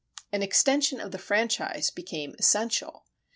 [0.31, 3.05] An extension of the franchise became essential.